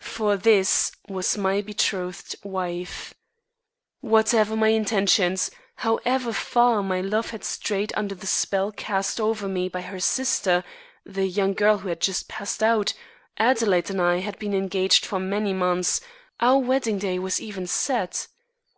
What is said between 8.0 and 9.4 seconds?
the spell cast